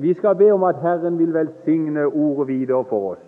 [0.00, 3.24] Vi skal be om at Herren vil velsigne ordet videre for oss.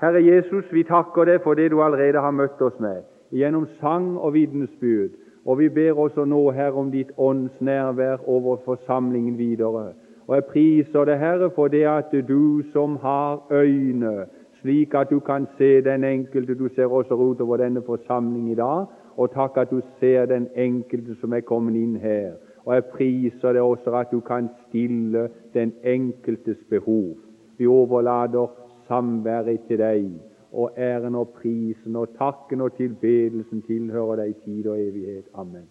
[0.00, 3.02] Herre Jesus, vi takker deg for det du allerede har møtt oss med,
[3.34, 5.16] gjennom sang og vitnesbyrd.
[5.44, 9.92] Og vi ber også nå, Herre, om ditt ånds nærvær over forsamlingen videre.
[10.28, 14.26] Og jeg priser deg, Herre, for det at du som har øyne,
[14.60, 18.86] slik at du kan se den enkelte Du ser også utover denne forsamling i dag.
[19.16, 22.36] Og takk at du ser den enkelte som er kommet inn her.
[22.68, 27.14] Og jeg priser deg også at du kan stille den enkeltes behov.
[27.56, 28.50] Vi overlater
[28.88, 30.10] samværet til deg,
[30.52, 35.24] og æren og prisen og takken og tilbedelsen tilhører deg i tid og evighet.
[35.34, 35.64] Amen.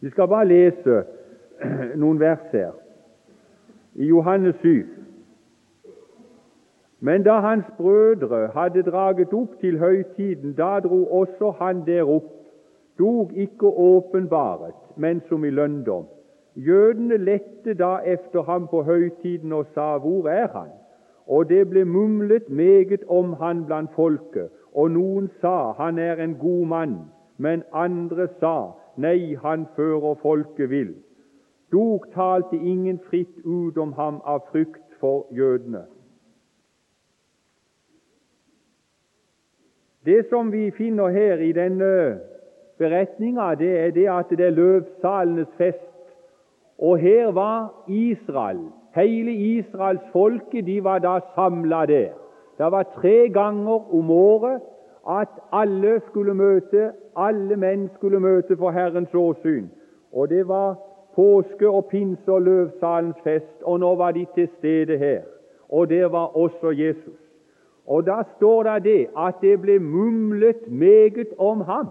[0.00, 1.04] Vi skal bare lese
[2.02, 2.74] noen vers her.
[3.94, 4.86] I Johannes 7.
[7.00, 12.32] Men da hans brødre hadde draget opp til høytiden, da dro også han der opp,
[12.98, 16.06] dog ikke åpenbaret, men som i lønndom.
[16.56, 20.70] Jødene lette da efter ham på høytiden og sa, Hvor er han?
[21.26, 26.34] Og det ble mumlet meget om han blant folket, og noen sa, Han er en
[26.34, 26.96] god mann,
[27.38, 30.94] men andre sa, Nei, han fører folket vill.
[31.72, 35.84] Dog talte ingen fritt ut om ham av frykt for jødene.
[40.06, 42.20] Det som vi finner her i denne
[42.78, 45.92] beretninga, det er det at det er løvsalenes fest.
[46.78, 48.60] Og her var Israel.
[48.94, 52.08] Hele Israels folke de var da samla der.
[52.58, 54.60] Det var tre ganger om året
[55.08, 59.68] at alle skulle møte, alle menn skulle møte for Herrens åsyn.
[60.12, 60.76] Og det var
[61.14, 65.20] påske og pinse og løvsalens fest, og nå var de til stede her.
[65.68, 67.20] Og der var også Jesus.
[67.86, 71.86] Og da står det det at det ble mumlet meget om ham.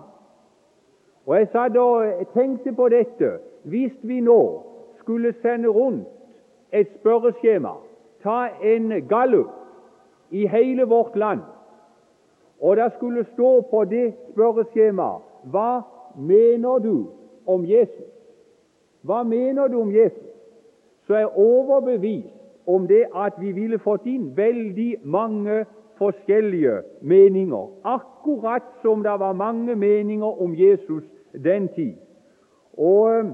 [1.26, 3.38] Og jeg satt og tenkte på dette.
[3.64, 4.62] Hvis vi nå
[5.00, 6.08] skulle sende rundt
[6.74, 7.74] et spørreskjema,
[8.24, 9.50] ta en gallup
[10.32, 11.40] i hele vårt land,
[12.62, 15.22] og det skulle stå på det spørreskjemaet
[15.52, 15.82] Hva
[16.18, 17.08] mener du
[17.46, 18.12] om Jesus?
[19.02, 20.32] Hva mener du om Jesus?
[21.08, 22.34] Så er overbevist
[22.68, 25.66] om det at vi ville fått inn veldig mange
[25.98, 31.06] forskjellige meninger, akkurat som det var mange meninger om Jesus
[31.44, 31.94] den tid.
[32.78, 33.26] Og eh,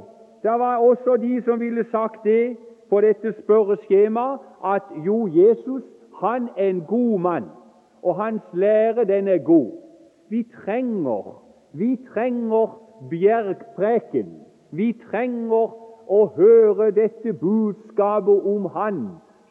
[0.43, 2.57] det var også de som ville sagt det
[2.89, 5.83] på dette spørreskjemaet at jo, Jesus
[6.21, 7.45] han er en god mann,
[8.03, 9.71] og hans lære den er god.
[10.29, 14.35] Vi trenger, vi trenger bjergpreken.
[14.71, 15.73] Vi trenger
[16.07, 19.01] å høre dette budskapet om Han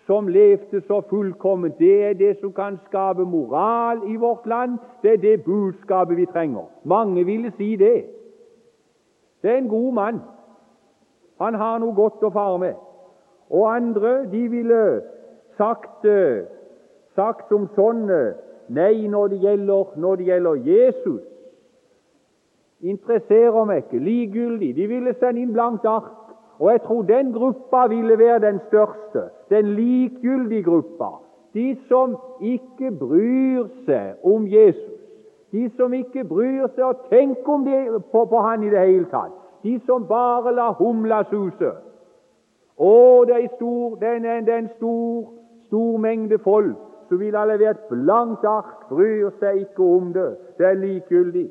[0.07, 1.79] som levde så fullkomment.
[1.79, 4.79] Det er det som kan skape moral i vårt land.
[5.03, 6.67] Det er det budskapet vi trenger.
[6.85, 8.05] Mange ville si det.
[9.43, 10.21] Det er en god mann.
[11.41, 12.75] Han har noe godt å fare med.
[13.51, 14.83] Og andre de ville
[15.57, 16.45] sagt, eh,
[17.17, 18.21] sagt som sånne
[18.71, 21.23] Nei, når det gjelder, når det gjelder Jesus,
[22.81, 24.69] interesserer meg ikke, likegyldig.
[24.77, 26.13] De ville sende inn blankt ark.
[26.61, 31.09] Og jeg tror den gruppa ville være den største, den likegyldige gruppa.
[31.55, 35.00] De som ikke bryr seg om Jesus.
[35.53, 37.81] De som ikke bryr seg og tenker om det,
[38.13, 39.35] på, på han i det hele tatt.
[39.63, 41.73] De som bare lar humla suse.
[42.81, 42.93] Å,
[43.29, 45.27] det er, stor, det er en stor,
[45.67, 46.79] stor mengde folk
[47.11, 50.31] som vil ha levert blankt ark, bryr seg ikke om det.
[50.59, 51.49] Det er likegyldig.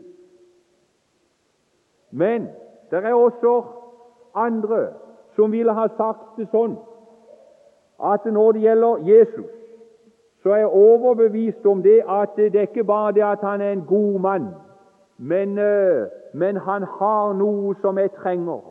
[2.12, 2.48] Men
[2.90, 3.54] det er også
[4.34, 4.88] andre
[5.36, 6.78] som ville ha sagt det sånn
[8.00, 9.59] at når det gjelder Jesus,
[10.44, 13.72] så er jeg overbevist om det at det er ikke bare det at han er
[13.72, 14.48] en god mann,
[15.18, 18.62] men, eh, men han har noe som jeg trenger.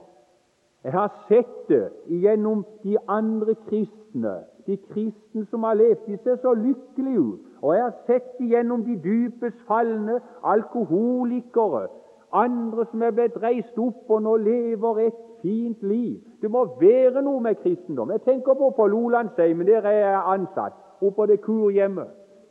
[0.85, 4.35] Jeg har sett det gjennom de andre kristne,
[4.67, 6.07] de kristne som har levd.
[6.07, 7.41] De ser så lykkelige ut.
[7.63, 11.89] Og jeg har sett det gjennom de dypest falne, alkoholikere,
[12.33, 16.21] andre som er blitt reist opp og nå lever et fint liv.
[16.43, 18.11] Det må være noe med kristendom.
[18.11, 22.09] Jeg tenker på på Lolandsheimen, der er jeg ansatt, oppe på det kurhjemmet.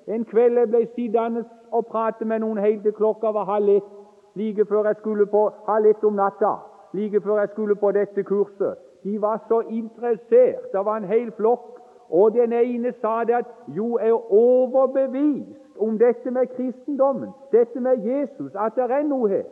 [0.08, 3.90] En kveld jeg ble sittende og prate med noen helt til klokka var halv ett,
[4.36, 6.54] like før jeg skulle på halv ett om natta,
[6.94, 8.78] like før jeg skulle på dette kurset.
[9.04, 10.72] De var så interessert.
[10.72, 11.74] Det var en hel flokk.
[12.10, 17.98] Og den ene sa det at jo, er overbevist om dette med kristendommen, dette med
[17.98, 19.44] Jesus, at det er noe her.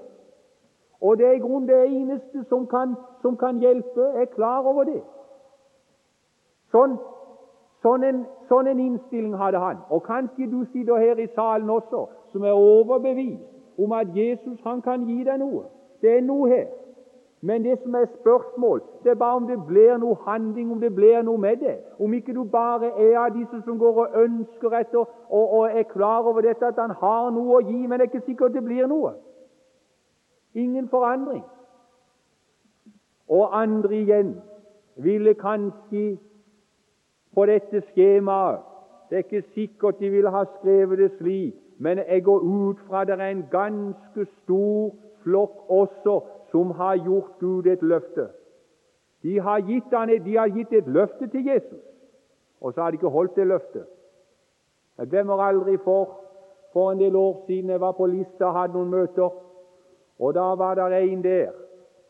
[1.01, 4.01] Og det er i grunnen det eneste som kan, som kan hjelpe.
[4.01, 5.01] Jeg er klar over det.
[6.71, 6.95] Sånn,
[7.85, 9.83] sånn, en, sånn en innstilling hadde han.
[9.93, 13.45] Og kanskje du sitter her i salen også som er overbevist
[13.77, 15.67] om at Jesus han kan gi deg noe.
[16.01, 16.65] Det er noe her.
[17.45, 20.95] Men det som er spørsmål, det er bare om det blir noe handling, om det
[20.95, 21.75] blir noe med det.
[21.99, 25.83] Om ikke du bare er av disse som går og ønsker etter og, og er
[25.83, 28.63] klar over dette at han har noe å gi, men det er ikke sikkert det
[28.65, 29.13] blir noe.
[30.55, 31.43] Ingen forandring.
[33.29, 34.35] Og andre igjen
[34.95, 36.17] ville kanskje
[37.35, 38.63] på dette skjemaet
[39.09, 43.03] Det er ikke sikkert de ville ha skrevet det slik, men jeg går ut fra
[43.05, 46.15] det er en ganske stor flokk også
[46.51, 48.27] som har gjort Gud et løfte.
[49.23, 49.91] De har gitt,
[50.25, 51.83] de har gitt et løfte til Jesus,
[52.61, 53.85] og så har de ikke holdt det løftet.
[54.97, 56.19] Jeg glemmer aldri for,
[56.73, 59.29] for en del år siden jeg var på Lista og hadde noen møter,
[60.19, 61.51] og da var det en der.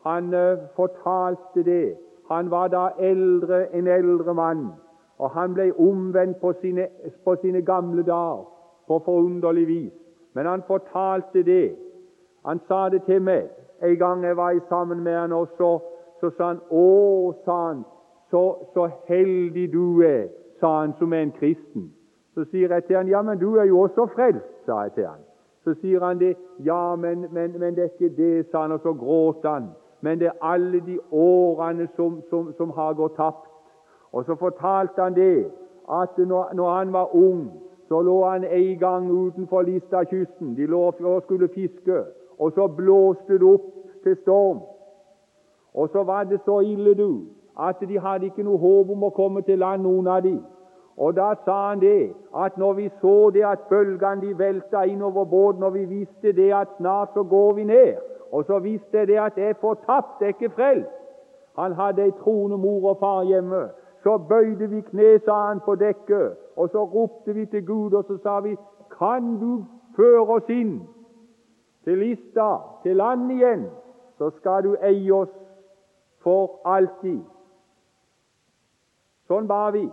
[0.05, 1.97] Han uh, fortalte det.
[2.29, 4.67] Han var da eldre, en eldre mann,
[5.17, 6.87] og han ble omvendt på sine,
[7.23, 8.43] på sine gamle dager
[8.87, 9.93] på forunderlig vis.
[10.33, 11.75] Men han fortalte det.
[12.45, 13.49] Han sa det til meg.
[13.83, 15.79] En gang jeg var sammen med han, også,
[16.19, 17.83] så sa han 'Å', sa han,
[18.31, 20.27] så, så, heldig du er',
[20.59, 21.93] sa han som er en kristen.
[22.33, 25.05] Så sier jeg til han 'Ja, men du er jo også frelst', sa jeg til
[25.05, 25.19] han.
[25.63, 26.35] Så sier han det.
[26.59, 29.63] 'Ja, men, men, men det er ikke det', sa han, og så gråt han.
[30.01, 33.54] 'Men det er alle de årene som, som, som har gått tapt'.
[34.15, 35.51] Og så fortalte han det,
[35.91, 37.51] at når, han var ung,
[37.87, 40.55] så lå han en gang utenfor Listakysten.
[40.57, 42.03] De lå og skulle fiske
[42.37, 43.67] og så blåste det opp
[44.03, 44.59] til storm.
[45.73, 47.21] Og så var det så ille, du,
[47.59, 50.35] at de hadde ikke noe håp om å komme til land, noen av de.
[50.97, 55.25] Og da sa han det, at når vi så det at bølgene de velta innover
[55.25, 57.95] båten, og vi visste det at snart så går vi ned,
[58.31, 61.01] og så visste jeg det at jeg er fortapt, jeg er ikke frelst
[61.55, 63.69] Han hadde ei troende mor og far hjemme.
[64.05, 68.03] Så bøyde vi kne, sa han, på dekket, og så ropte vi til Gud, og
[68.05, 68.51] så sa vi,
[68.99, 69.65] kan du
[69.97, 70.75] føre oss inn
[71.83, 72.51] til Lista,
[72.83, 73.63] til land igjen,
[74.17, 75.33] så skal du eie oss
[76.21, 77.23] for alltid.
[79.25, 79.87] Sånn ba vi.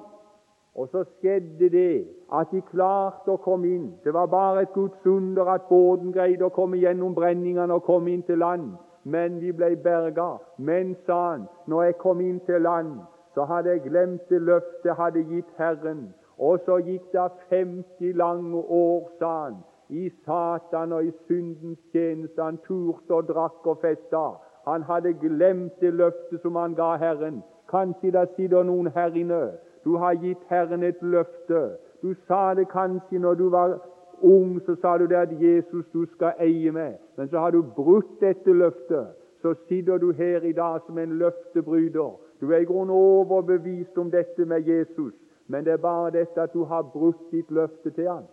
[0.77, 3.89] Og så skjedde det at de klarte å komme inn.
[4.05, 8.13] Det var bare et Guds under at båten greide å komme gjennom brenningene og komme
[8.13, 8.75] inn til land.
[9.05, 10.37] Men vi ble berga.
[10.59, 13.01] Men, sa han, når jeg kom inn til land,
[13.35, 16.15] så hadde jeg glemt det løftet jeg hadde gitt Herren.
[16.39, 19.57] Og så gikk det 50 lange år, sa han,
[19.89, 22.43] i Satan og i syndens tjeneste.
[22.43, 24.25] Han turte og drakk og festa.
[24.67, 27.43] Han hadde glemt det løftet som han ga Herren.
[27.71, 29.43] Kanskje det sitter noen her inne.
[29.85, 31.63] Du har gitt Herren et løfte.
[32.03, 33.79] Du sa det kanskje når du var
[34.23, 36.99] ung, så sa du det at Jesus du skal eie meg.
[37.17, 39.07] Men så har du brutt dette løftet.
[39.43, 42.13] Så sitter du her i dag som en løftebryter.
[42.43, 45.15] Du er i grunnen overbevist om dette med Jesus,
[45.47, 48.25] men det er bare dette at du har brutt ditt løfte til han.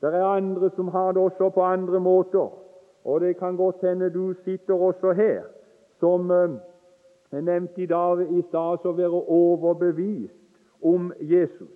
[0.00, 2.48] Det er andre som har det også på andre måter,
[3.04, 5.42] og det kan godt hende du sitter også her,
[5.98, 6.30] som
[7.32, 10.38] jeg nevnte i dag i stad, å være overbevist
[10.82, 11.72] om Jesus.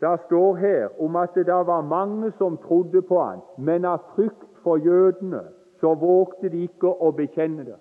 [0.00, 4.62] Det står her om at det var mange som trodde på han, men av frykt
[4.62, 5.42] for jødene
[5.80, 7.80] så vågte de ikke å bekjenne det.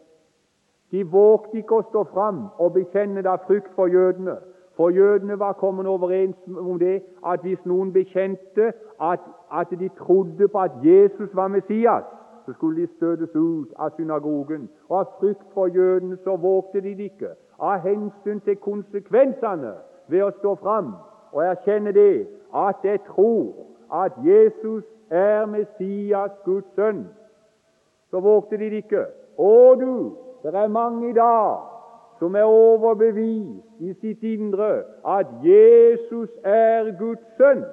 [0.91, 4.37] De vågte ikke å stå fram og bekjenne det av frykt for jødene.
[4.75, 8.71] For jødene var kommet overens om det at hvis noen bekjente
[9.01, 9.19] at,
[9.51, 12.03] at de trodde på at Jesus var Messias,
[12.45, 14.69] så skulle de støtes ut av synagogen.
[14.89, 17.35] Og Av frykt for jødene så vågte de det ikke.
[17.59, 19.73] Av hensyn til konsekvensene
[20.07, 20.95] ved å stå fram
[21.31, 23.53] og erkjenne det, at jeg tror
[24.03, 27.05] at Jesus er Messias, Guds sønn,
[28.09, 29.05] så vågte de det ikke.
[29.37, 29.93] Å du,
[30.43, 31.57] det er mange i dag
[32.19, 37.63] som er overbevist i sitt indre at Jesus er Guds sønn.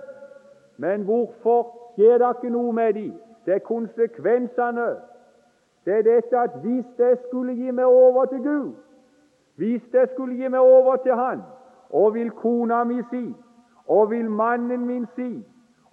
[0.77, 3.13] Men hvorfor skjer det ikke noe med dem?
[3.45, 4.89] Det er konsekvensene.
[5.85, 8.73] Det er dette at hvis jeg skulle gi meg over til Gud,
[9.57, 11.43] hvis jeg skulle gi meg over til Han,
[11.91, 13.35] og vil kona mi si,
[13.89, 15.45] og vil mannen min si,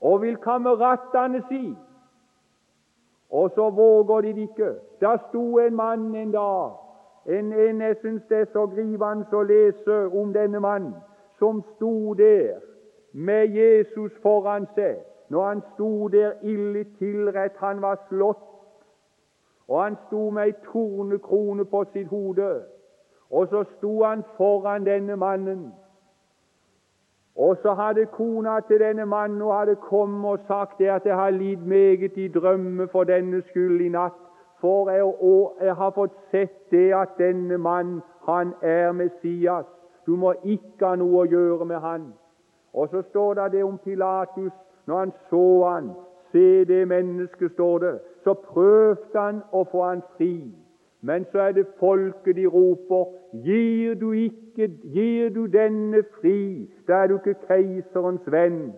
[0.01, 1.75] og vil kameratene si
[3.35, 4.71] Og så våger de det ikke.
[5.01, 6.71] Da sto en mann en dag
[7.25, 10.93] en, en, jeg syns det er så grivende å lese om denne mannen
[11.39, 12.61] som sto der
[13.11, 15.01] med Jesus foran seg.
[15.33, 18.43] Når han sto der ille tilrett, han var slått,
[19.67, 22.51] og han sto med ei tornekrone på sitt hode.
[23.33, 25.71] Og så sto han foran denne mannen.
[27.35, 31.15] Og så hadde kona til denne mannen og hadde kommet og sagt det at jeg
[31.15, 34.21] har lidd meget i drømme for denne skyld i natt.
[34.61, 35.03] For jeg,
[35.67, 39.65] jeg har fått sett det at denne mann, han er Messias.
[40.05, 42.13] Du må ikke ha noe å gjøre med han.
[42.73, 44.53] Og så står det det om Pilatus.
[44.87, 45.91] Når han så han,
[46.31, 50.35] se det mennesket, står det, så prøvde han å få han fri.
[51.05, 53.05] Men så er det folket de roper
[53.43, 58.73] Gir du ikke, gir du denne fri, da er du ikke keiserens venn.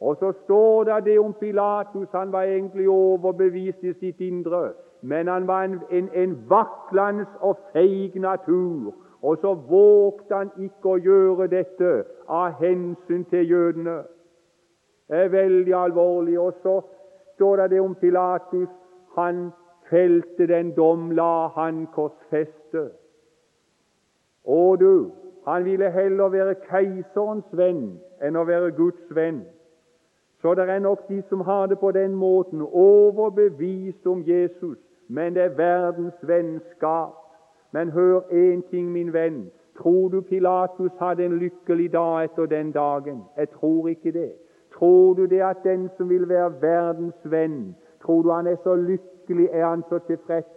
[0.00, 2.08] Og så står det det om Pilatus.
[2.12, 4.72] Han var egentlig overbevist i sitt indre,
[5.02, 8.94] men han var en, en, en vaklende og feig natur.
[9.22, 11.92] Og så vågte han ikke å gjøre dette
[12.28, 14.00] av hensyn til jødene.
[15.08, 16.38] Det er veldig alvorlig.
[16.40, 16.80] Og så
[17.34, 18.68] står det det om Pilatus.
[19.18, 19.50] Han
[19.90, 22.90] felte den dom, la han korsfeste.
[24.44, 25.10] Å du,
[25.46, 29.42] han ville heller være keiserens venn enn å være Guds venn.
[30.40, 34.78] Så det er nok de som har det på den måten, overbevist om Jesus,
[35.08, 37.16] men det er verdens vennskap.
[37.72, 39.50] Men hør én ting, min venn.
[39.78, 43.22] Tror du Pilatus hadde en lykkelig dag etter den dagen?
[43.36, 44.32] Jeg tror ikke det.
[44.78, 48.74] Tror du det at den som vil være verdens venn, tror du han er så
[48.74, 50.48] lykkelig, er han så tilfreds?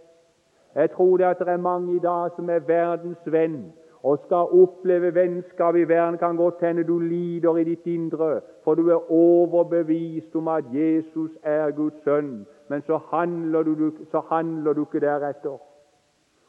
[0.75, 4.51] Jeg tror det at det er mange i dag som er verdens venn, og skal
[4.61, 9.11] oppleve vennskap i verden, kan godt hende du lider i ditt indre, for du er
[9.11, 15.05] overbevist om at Jesus er Guds sønn, men så handler du, så handler du ikke
[15.05, 15.57] deretter.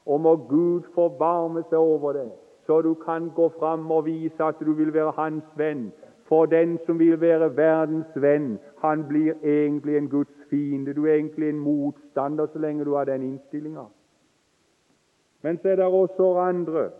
[0.07, 2.31] Og må Gud forbarme seg over det,
[2.66, 5.93] så du kan gå fram og vise at du vil være hans venn.
[6.28, 10.94] For den som vil være verdens venn, han blir egentlig en Guds fiende.
[10.94, 13.84] Du er egentlig en motstander så lenge du har den innstillinga.
[15.42, 16.90] Men så er det også andre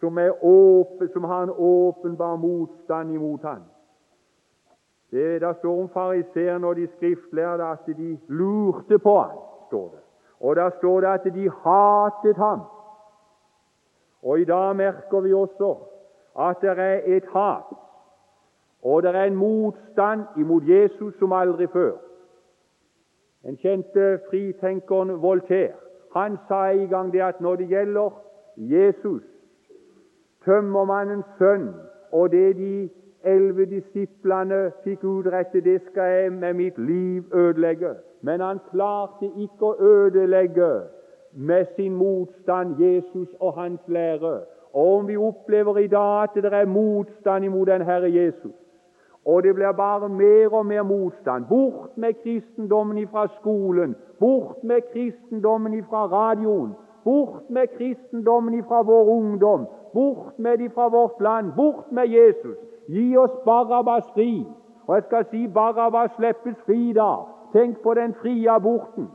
[0.00, 3.62] som, åpen, som har en åpenbar motstand imot ham.
[5.10, 10.00] Det det står om fariseerne og de skriftlærde at de lurte på ham, står det.
[10.40, 12.60] Og der står det at de hatet ham.
[14.22, 15.76] Og i dag merker vi også
[16.38, 17.76] at det er et hat,
[18.82, 22.09] og det er en motstand imot Jesus som aldri før.
[23.44, 25.72] Den kjente fritenkeren Voltaire
[26.12, 28.10] han sa en gang det at når det gjelder
[28.56, 29.22] Jesus,
[30.44, 31.68] tømmermannens sønn,
[32.12, 32.88] og det de
[33.24, 37.94] elleve disiplene fikk utrette, det skal jeg med mitt liv ødelegge.
[38.22, 40.70] Men han klarte ikke å ødelegge
[41.32, 44.40] med sin motstand Jesus og hans lære.
[44.72, 48.54] Og om vi opplever i dag at det er motstand imot den Herre Jesus,
[49.26, 54.80] og det blir bare mer og mer motstand Bort med kristendommen fra skolen, bort med
[54.92, 56.74] kristendommen fra radioen,
[57.04, 62.56] bort med kristendommen fra vår ungdom, bort med de fra vårt land, bort med Jesus.
[62.88, 64.46] Gi oss Barabbas fri.
[64.86, 67.14] Og jeg skal si Barabbas slippes fri da.
[67.52, 69.08] Tenk på den frie aborten.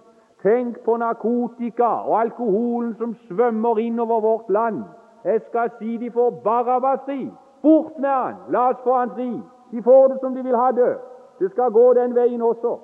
[0.43, 4.83] Tenk på narkotika og alkoholen som svømmer innover vårt land.
[5.25, 7.31] Jeg skal si de får Barabbas fri.
[7.61, 8.35] Bort med han!
[8.49, 9.31] La oss få han fri.
[9.71, 10.97] De får det som de vil ha det.
[11.39, 12.77] Det skal gå den veien også.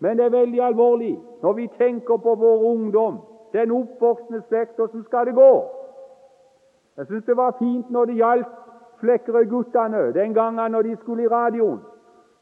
[0.00, 3.18] Men det er veldig alvorlig når vi tenker på vår ungdom,
[3.52, 4.80] den oppvoksende slekt.
[4.80, 5.52] Åssen skal det gå?
[6.96, 8.48] Jeg syns det var fint når det gjaldt
[8.98, 11.78] Flekkerøy-guttene den gangen når de skulle i radioen.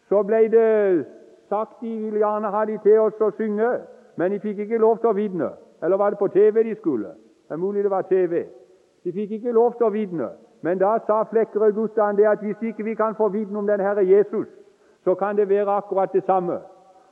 [0.08, 1.04] Så ble det
[1.48, 3.68] sagt de ville gjerne ha de til oss å synge,
[4.16, 5.50] men de fikk ikke lov til å vitne.
[5.82, 7.12] Eller var det på TV de skulle?
[7.48, 8.46] Det er mulig det var TV.
[9.04, 10.30] De fikk ikke lov til å vitne.
[10.66, 13.80] Men da sa Flekkerød guttene det at hvis ikke vi kan få vitne om den
[13.80, 14.48] Herre Jesus,
[15.04, 16.58] så kan det være akkurat det samme.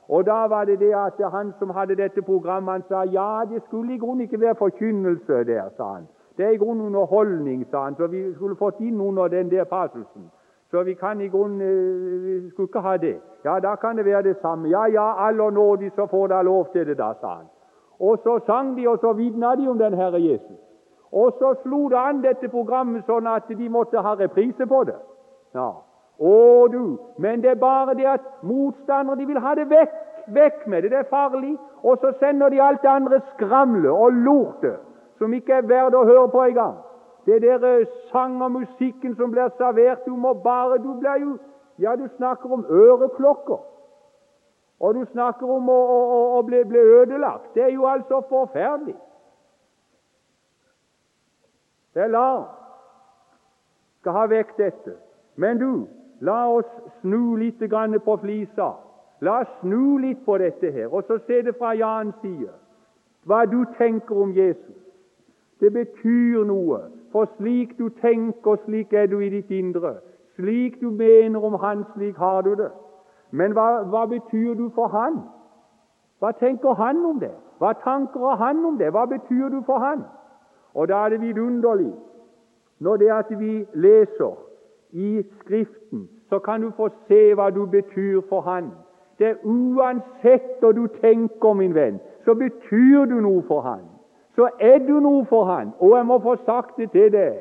[0.09, 3.61] Og da var det det at han som hadde dette programmet, han sa ja, det
[3.67, 6.07] skulle i grunnen ikke være forkynnelse der, sa han.
[6.37, 9.63] Det er i grunnen underholdning, sa han, så vi skulle fått inn under den der
[9.63, 10.27] passusen.
[10.71, 13.17] Så vi kan i grunnen eh, vi skulle ikke ha det.
[13.45, 14.69] Ja, da kan det være det samme.
[14.69, 17.47] Ja, ja, aller nådig, så får dere lov til det, da, sa han.
[17.99, 20.64] Og så sang de, og så vitna de om den Herre Jesus.
[21.15, 24.97] Og så slo det an dette programmet sånn at de måtte ha reprise på det.
[25.55, 25.69] Ja.
[26.19, 26.33] Å,
[26.71, 26.97] du!
[27.19, 29.95] Men det er bare det at motstandere de vil ha det vekk.
[30.35, 30.91] Vekk med det.
[30.91, 31.53] Det er farlig.
[31.83, 34.81] Og så sender de alt det andre skramlet og lortet
[35.19, 36.75] som ikke er verdt å høre på engang.
[37.25, 41.37] Det der sang og musikken som blir servert Du må bare Du blir jo
[41.79, 43.63] Ja, du snakker om øreklokker.
[44.79, 47.49] Og du snakker om å, å, å bli, bli, ødelagt.
[47.55, 48.95] Det er jo altså forferdelig.
[51.95, 52.43] Det er larm.
[53.99, 54.97] Skal ha vekk dette.
[55.35, 55.87] Men du,
[56.19, 56.67] la oss
[57.01, 57.59] snu litt
[58.05, 58.73] på flisa.
[59.21, 62.51] La oss snu litt på dette her, og så se det fra Jans side.
[63.23, 64.75] Hva du tenker om Jesus.
[65.59, 66.79] Det betyr noe,
[67.11, 69.95] for slik du tenker, slik er du i ditt indre.
[70.35, 72.71] Slik du mener om Han, slik har du det.
[73.31, 75.21] Men hva, hva betyr du for Han?
[76.19, 77.31] Hva tenker Han om det?
[77.57, 78.91] Hva tanker har Han om det?
[78.91, 80.03] Hva betyr du for Han?
[80.75, 81.93] Og da er det vidunderlig
[82.79, 84.35] når det at vi leser
[84.91, 88.71] i Skriften, så kan du få se hva du betyr for Han.
[89.19, 93.85] Det er Uansett hva du tenker, min venn, så betyr du noe for Han
[94.35, 95.71] så er du noe for han.
[95.79, 97.35] Og jeg må få sagt det til deg.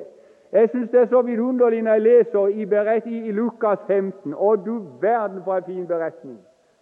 [0.53, 4.35] Jeg syns det er så vidunderlig når jeg leser i, berett, i, Lukas 15.
[4.35, 6.38] Og du verden for en fin beretning.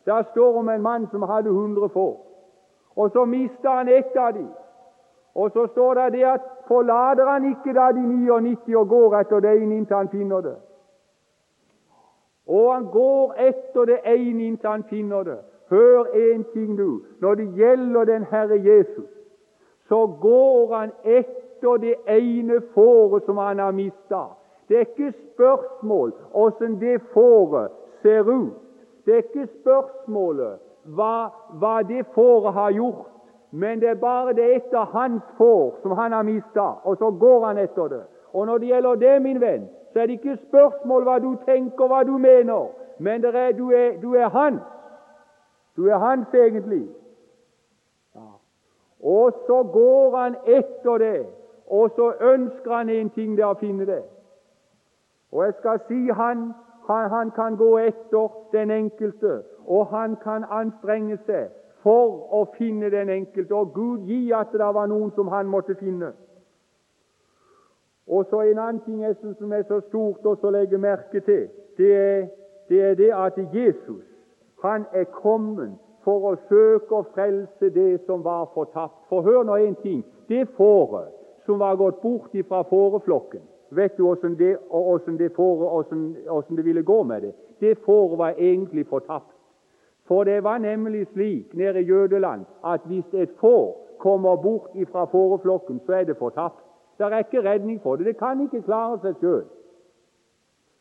[0.07, 2.13] Der står om en mann som hadde 100 får.
[2.97, 4.49] Og så mista han ett av dem.
[5.35, 9.41] Og så står det det at forlater han ikke da de 99 og går etter
[9.41, 10.57] det ene inntil han finner det.
[12.47, 15.39] Og han går etter det ene inntil han finner det.
[15.71, 17.03] Hør en ting, du.
[17.21, 19.09] Når det gjelder den Herre Jesus,
[19.89, 24.25] så går han etter det ene fåret som han har mista.
[24.69, 27.71] Det er ikke spørsmål åssen det fåret
[28.03, 28.53] ser ut.
[29.05, 33.09] Det er ikke spørsmålet hva, hva det fåret har gjort,
[33.55, 37.47] men det er bare det etter hans får som han har mista, og så går
[37.47, 38.03] han etter det.
[38.33, 41.87] Og når det gjelder det, min venn, så er det ikke spørsmål hva du tenker,
[41.87, 44.63] hva du mener, men er, du, er, du, er, hans.
[45.77, 46.89] Du er hans egentlig.
[48.15, 48.29] Ja.
[49.03, 51.27] Og så går han etter det,
[51.67, 54.03] og så ønsker han en ting, det å finne det.
[55.33, 56.53] Og jeg skal si han,
[56.89, 62.91] han, han kan gå etter den enkelte, og han kan anstrenge seg for å finne
[62.91, 63.55] den enkelte.
[63.55, 66.13] Og Gud gi at det var noen som han måtte finne.
[68.07, 71.49] Og så En annen ting jeg synes som er så stort å legge merke til,
[71.77, 72.27] det er,
[72.69, 74.05] det er det at Jesus
[74.63, 75.73] han er kommet
[76.05, 78.95] for å søke å frelse det som var fortapt.
[79.09, 80.05] For hør nå en ting.
[80.29, 81.11] Det fåret
[81.47, 84.59] som var gått bort fra fåreflokken Vet du åssen det,
[85.19, 85.31] det,
[86.57, 87.33] det, ville gå med det?
[87.61, 89.32] Det fåret var egentlig fortapt.
[90.09, 95.05] For det var nemlig slik nede i Jødeland at hvis et får kommer bort fra
[95.05, 96.65] fåreflokken, så er det fortapt.
[96.99, 98.07] Det er ikke redning for det.
[98.07, 99.45] Det kan ikke klare seg sjøl.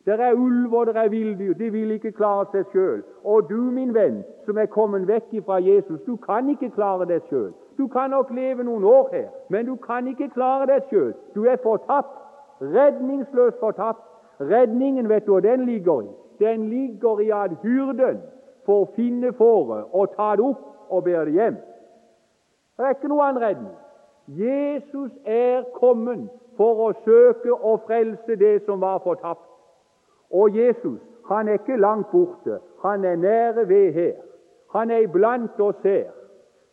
[0.05, 1.53] Det er ulver, det er villdyr.
[1.53, 3.03] De vil ikke klare seg sjøl.
[3.23, 7.21] Og du, min venn, som er kommet vekk fra Jesus, du kan ikke klare deg
[7.29, 7.51] sjøl.
[7.77, 11.13] Du kan nok leve noen år her, men du kan ikke klare deg sjøl.
[11.35, 12.17] Du er fortapt.
[12.61, 14.01] Redningsløst fortapt.
[14.41, 16.09] Redningen, vet du hva den ligger i?
[16.39, 18.21] Den ligger i at hyrden
[18.65, 21.57] får finne fåret og ta det opp og bære det hjem.
[22.77, 23.75] Det er ikke noe annen redning.
[24.27, 29.47] Jesus er kommet for å søke å frelse det som var fortapt.
[30.31, 30.99] Og Jesus
[31.31, 32.59] han er ikke langt borte.
[32.83, 34.13] Han er nære ved her.
[34.73, 36.11] Han er iblant oss her.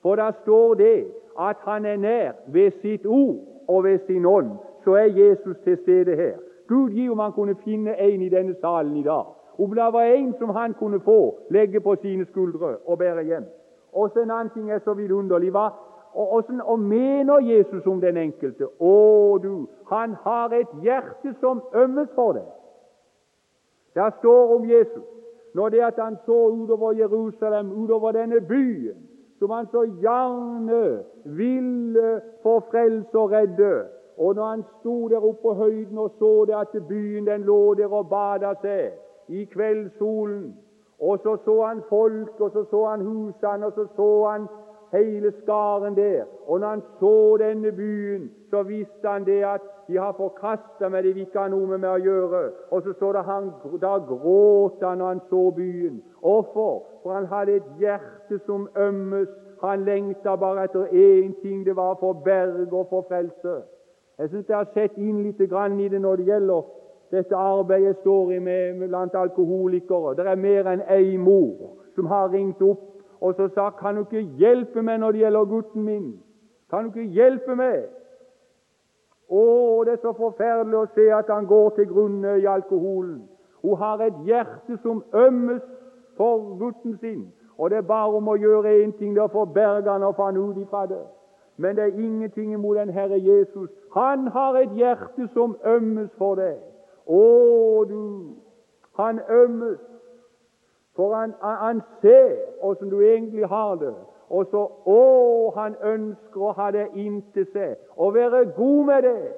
[0.03, 1.07] For da står det
[1.39, 4.51] at han er nær ved sitt ord og ved sin ånd.
[4.85, 6.37] Så er Jesus til stede her.
[6.69, 10.03] Gud gi om han kunne finne en i denne salen i dag om det var
[10.03, 13.45] en som han kunne få, legge på sine skuldre og bære hjem.
[13.93, 15.51] Og så En annen ting er så vidunderlig.
[15.51, 15.69] Hva
[16.15, 18.67] og, og, og, mener Jesus om den enkelte?
[18.81, 22.47] Å, du, han har et hjerte som ømmes for deg.
[23.95, 25.05] Der står om Jesus
[25.55, 28.99] når det at han så utover Jerusalem, utover denne byen,
[29.39, 33.87] som han så gjerne ville få frelse og redde.
[34.19, 37.75] Og når han sto der oppe på høyden og så det at byen den lå
[37.75, 38.93] der og bada seg,
[39.29, 40.57] i kveldssolen.
[41.01, 44.49] Og så så han folk, og så så han husene, og så så han
[44.93, 46.25] hele skaren der.
[46.47, 51.05] Og når han så denne byen, så visste han det at de har forkasta meg,
[51.05, 52.43] de vil ikke ha noe med meg å gjøre.
[52.71, 56.03] Og så står det han, da gråt han når han så byen.
[56.21, 56.83] Hvorfor?
[57.03, 59.29] For han hadde et hjerte som ømmes.
[59.63, 63.63] Han lengta bare etter én ting, det var for berg og for frelse.
[64.19, 66.63] Jeg syns jeg har sett inn litt i det når det gjelder
[67.11, 70.15] dette arbeidet står i med blant alkoholikere.
[70.17, 72.89] Det er mer enn ei mor som har ringt opp
[73.21, 76.21] og så sagt 'Kan du ikke hjelpe meg når det gjelder gutten min?'
[76.71, 77.89] 'Kan du ikke hjelpe meg?'
[79.31, 83.29] Å, det er så forferdelig å se at han går til grunne i alkoholen.
[83.63, 85.63] Hun har et hjerte som ømmes
[86.17, 89.33] for gutten sin, og det er bare om å gjøre én ting, det er å
[89.33, 91.05] få berga han og få han ut ifra det.
[91.57, 93.71] Men det er ingenting imot den Herre Jesus.
[93.95, 96.57] Han har et hjerte som ømmes for deg.
[97.09, 98.01] Å, du,
[98.97, 99.79] han ømmes,
[100.97, 103.95] for han, han ser åssen du egentlig har det.
[104.31, 105.03] Og så Å,
[105.57, 109.31] han ønsker å ha det inntil seg og være god med det.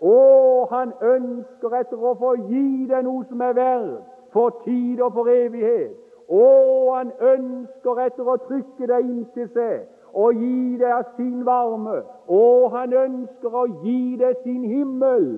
[0.00, 0.14] Å,
[0.70, 5.28] han ønsker etter å få gi deg noe som er verdt for tid og for
[5.32, 5.92] evighet.
[6.28, 6.46] Å,
[6.94, 9.86] han ønsker etter å trykke deg inntil seg
[10.18, 12.00] og gi deg sin varme.
[12.28, 15.28] Å, han ønsker å gi deg sin himmel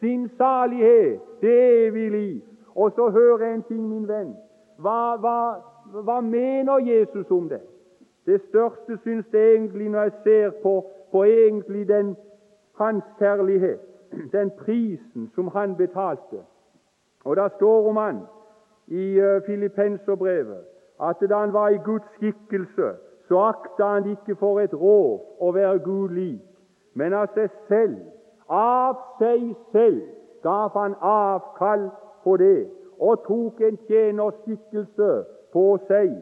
[0.00, 2.40] sin salighet, det evige liv.
[2.74, 4.34] Og så hører jeg en ting, min venn.
[4.78, 5.38] Hva, hva,
[6.02, 7.60] hva mener Jesus om det?
[8.26, 12.16] Det største syns jeg egentlig når jeg ser på, på egentlig den
[12.78, 13.80] hans kjærlighet,
[14.36, 16.44] den prisen som han betalte.
[17.24, 18.20] Og da står om han
[18.86, 20.64] i uh, Filippenserbrevet
[21.02, 22.92] at da han var i Guds skikkelse,
[23.28, 26.42] så akta han ikke for et rov å være Gud lik,
[26.94, 27.96] men av seg selv.
[28.50, 30.00] Av seg selv
[30.42, 31.90] gav han avkall
[32.24, 32.66] på det
[33.00, 35.10] og tok en tjenerskikkelse
[35.52, 36.16] på seg.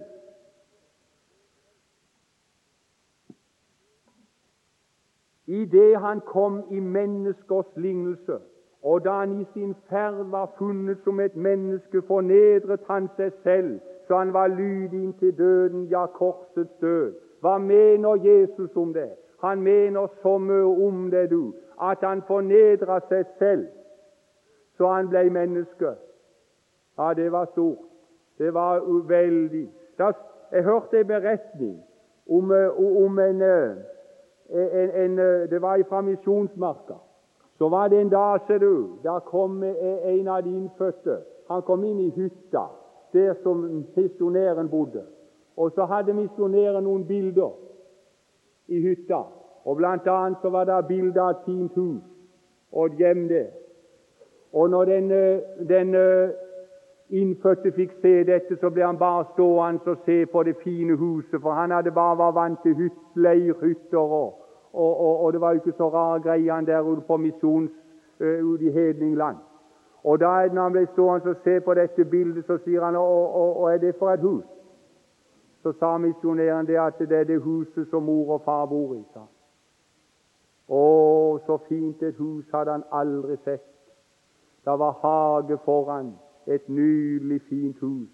[5.49, 8.37] I det han kom i menneskers lignelse,
[8.83, 13.79] og da han i sin ferd var funnet som et menneske, fornedret han seg selv,
[14.07, 17.15] så han var lydig inntil døden, ja, korsets død.
[17.41, 19.11] Hva mener Jesus om det?
[19.41, 23.67] Han mener så mye om det, du, at han fornedra seg selv,
[24.77, 25.95] så han ble menneske.
[26.99, 27.85] Ja, det var stort.
[28.39, 29.69] Det var uveldig.
[30.53, 31.77] Jeg hørte en beretning
[32.31, 33.77] om, eh, om en, eh,
[34.51, 36.95] en, en, eh, Det var fra Misjonsmarka.
[37.59, 41.19] Så var det en dag, ser du, der kom en av de innfødte.
[41.49, 42.69] Han kom inn i hytta
[43.13, 45.03] der som misjonæren bodde.
[45.57, 47.51] Og så hadde misjonæren noen bilder
[48.69, 49.23] i hytta.
[49.65, 52.03] Og Blant annet så var det bilde av et fint hus
[52.73, 53.49] og et hjem der.
[54.53, 55.11] Og når den,
[55.69, 55.95] den
[57.11, 61.41] innfødte fikk se dette, så ble han bare stående og se på det fine huset,
[61.41, 64.35] for han hadde bare vært vant til hytt, leirhytter, og,
[64.73, 67.71] og, og, og, det var jo ikke så rare greiene der ute på misjons
[68.21, 69.37] uh, ute i hedningland.
[70.05, 73.73] Og da når han ble stående og se på dette bildet, så sier han og,
[73.73, 74.45] er det for et hus?
[75.63, 79.03] Så sa misjonæren det at det er det huset som mor og far bor i.
[79.15, 79.27] sa
[80.69, 83.65] Å, så fint et hus hadde han aldri sett.
[84.65, 86.13] Det var hage foran
[86.47, 88.09] et nydelig, fint hus.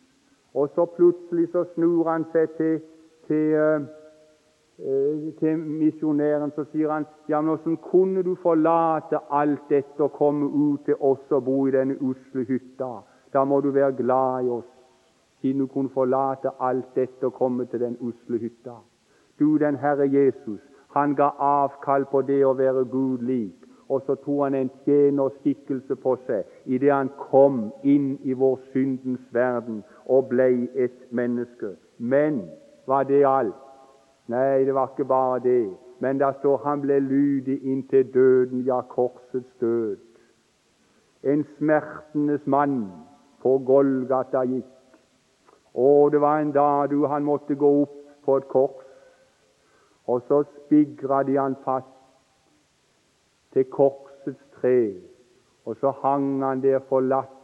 [0.55, 2.77] Og så plutselig så snur han seg til,
[3.27, 10.03] til, uh, til misjonæren så sier han ja, men hvordan kunne du forlate alt dette
[10.03, 12.93] og komme ut til oss og bo i denne usle hytta?
[13.35, 14.71] Da må du være glad i oss,
[15.45, 18.81] siden hun kunne forlate alt dette og komme til den usle hytta.
[19.39, 20.61] Du, den Herre Jesus,
[20.97, 25.97] han ga avkall på det å være Gud lik og så tok han en tjenerskikkelse
[26.01, 31.75] på seg idet han kom inn i vår syndens verden og ble et menneske.
[31.99, 32.45] Men
[32.87, 33.61] var det alt?
[34.29, 35.69] Nei, det var ikke bare det.
[36.01, 40.01] Men der står han ble lydig inntil døden, ja, korsets død.
[41.25, 42.89] En smertenes mann
[43.43, 44.71] på Golgata gikk.
[45.75, 48.85] Og det var en dag han måtte gå opp på et kors,
[50.07, 51.91] og så spigra de han fast
[53.53, 54.95] til korsets tre,
[55.65, 57.35] og så hang han der forlatt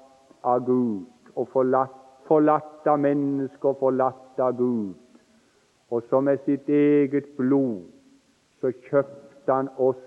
[0.45, 1.97] av Gud, og forlatt,
[2.29, 4.95] forlatt av mennesker, forlatt av Gud.
[5.91, 7.89] Og så med sitt eget blod
[8.61, 10.03] så kjøpte han oss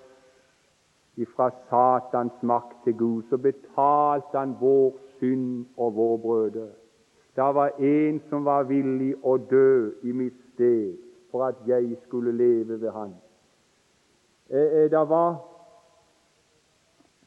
[1.19, 3.23] ifra Satans makt til Gud.
[3.29, 6.69] Så betalte han vår synd og vår brøde.
[7.35, 10.97] Det var en som var villig å dø i mitt sted
[11.31, 13.15] for at jeg skulle leve ved Han.
[14.49, 15.41] Eh, eh, det var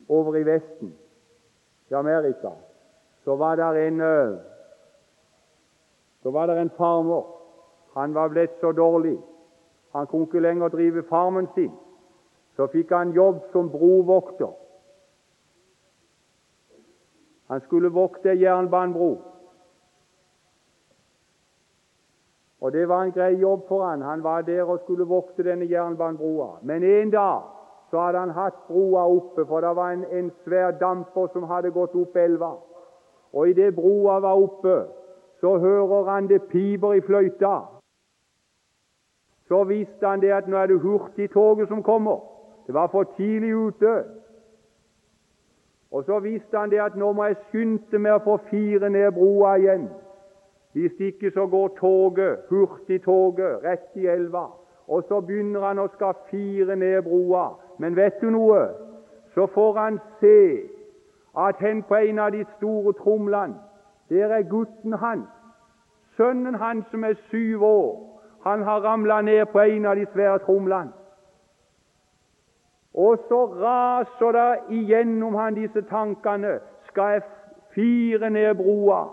[0.09, 0.95] over i Vesten,
[1.91, 2.53] i Amerika,
[3.25, 4.01] så var det en
[6.27, 7.23] så var det en farmer.
[7.95, 9.19] Han var blitt så dårlig.
[9.93, 11.71] Han kunne ikke lenger drive farmen sin.
[12.57, 14.51] Så fikk han jobb som brovokter.
[17.47, 19.23] Han skulle vokte jernbanebro.
[22.67, 24.03] Og Det var en grei jobb for han.
[24.03, 26.49] Han var der og skulle vokte denne jernbanebrua.
[26.63, 27.43] Men en dag
[27.91, 31.71] så hadde han hatt brua oppe, for det var en, en svær damper som hadde
[31.71, 32.51] gått opp elva.
[33.33, 34.75] Og idet brua var oppe,
[35.41, 37.61] så hører han det piper i fløyta.
[39.49, 42.19] Så visste han det at nå er det hurtigtoget som kommer.
[42.67, 44.05] Det var for tidlig ute.
[45.91, 49.13] Og så visste han det at nå må jeg skynde meg å få fire ned
[49.15, 49.87] brua igjen.
[50.77, 54.45] Hvis ikke så går toget, hurtigtoget, rett i elva.
[54.89, 57.47] Og så begynner han å skal fire ned broa.
[57.79, 58.61] Men vet du noe?
[59.35, 60.69] Så får han se
[61.47, 63.57] at hen på en av de store tromlene,
[64.13, 65.33] der er gutten hans,
[66.17, 67.91] sønnen hans som er syv år.
[68.45, 70.93] Han har ramla ned på en av de svære tromlene.
[72.95, 76.59] Og så raser det igjennom han disse tankene.
[76.93, 77.31] Skal jeg
[77.73, 79.07] fire ned broa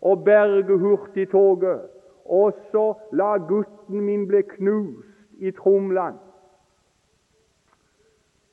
[0.00, 1.80] og berge hurtigtoget?
[2.28, 6.18] og så la gutten min bli knust i Tromland.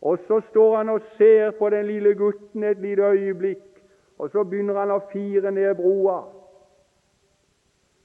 [0.02, 3.84] Og så står han og ser på den lille gutten et lite øyeblikk,
[4.20, 6.24] og så begynner han å fire ned broa.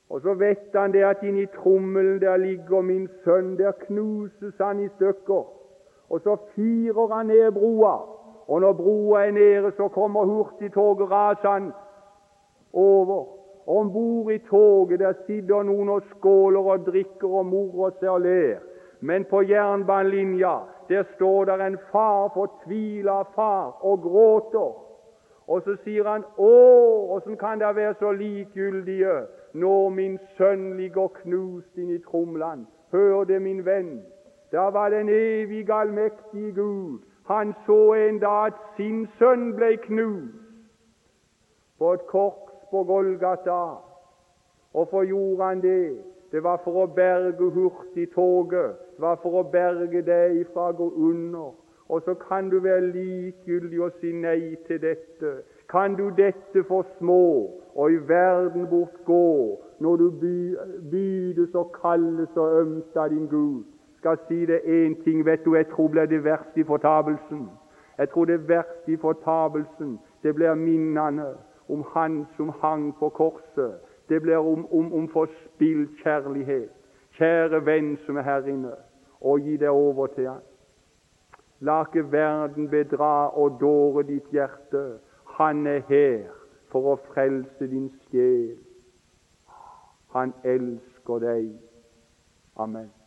[0.08, 4.80] Og så vet han det at inni trommelen der ligger min sønn, der knuses han
[4.80, 5.44] i stykker.
[6.08, 7.98] Og så firer han ned broa,
[8.48, 11.72] og når broa er nede, så kommer hurtigtoget rasende
[12.78, 13.26] over.
[13.66, 18.20] Om bord i toget der sitter noen og skåler og drikker og morer seg og
[18.24, 18.58] ler.
[19.00, 20.54] Men på jernbanelinja
[20.88, 24.72] der står der en far, fortvila far, og gråter.
[25.48, 26.54] Og så sier han, 'Å,
[27.16, 33.24] åssen kan dere være så likegyldige når min sønn ligger knust inn i Tromland?' Hør
[33.24, 34.02] det, min venn.
[34.52, 36.98] Da var den evige, allmektige Gud.
[37.26, 40.34] Han så en dag at sin sønn ble knust
[41.78, 43.62] på et korps på Golgata.
[44.74, 45.98] Og for gjorde han det?
[46.32, 48.76] Det var for å berge hurtigtoget.
[48.96, 51.54] Det var for å berge deg fra å gå under.
[51.88, 55.38] Og så kan du være likegyldig og si nei til dette.
[55.72, 57.22] Kan du dette for små
[57.74, 60.10] og i verden bort gå, når du
[60.90, 63.64] bydes og kalles og ømst av din Gud?
[63.98, 67.48] Skal si det én ting, vet du, jeg tror blir det verste i fortapelsen.
[67.98, 71.32] Jeg tror det verste i fortapelsen, det blir minnene
[71.68, 73.80] om Han som hang på korset.
[74.08, 76.70] Det blir om, om, om forspilt kjærlighet.
[77.18, 78.72] Kjære venn som er her inne,
[79.20, 80.44] og gi deg over til Han.
[81.60, 85.00] La ikke verden bedra og dåre ditt hjerte.
[85.38, 86.28] Han er her
[86.70, 88.54] for å frelse din sjel.
[90.14, 91.50] Han elsker deg.
[92.56, 92.97] Amen.